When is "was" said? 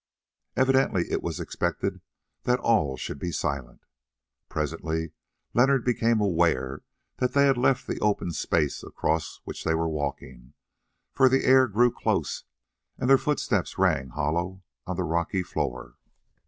1.21-1.39